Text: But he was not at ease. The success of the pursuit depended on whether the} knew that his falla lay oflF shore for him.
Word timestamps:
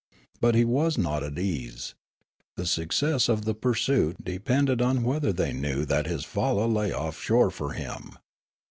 But 0.39 0.55
he 0.55 0.65
was 0.65 0.97
not 0.97 1.21
at 1.21 1.37
ease. 1.37 1.93
The 2.57 2.65
success 2.65 3.29
of 3.29 3.45
the 3.45 3.53
pursuit 3.53 4.23
depended 4.25 4.81
on 4.81 5.03
whether 5.03 5.31
the} 5.31 5.53
knew 5.53 5.85
that 5.85 6.07
his 6.07 6.25
falla 6.25 6.65
lay 6.65 6.89
oflF 6.89 7.21
shore 7.21 7.51
for 7.51 7.73
him. 7.73 8.13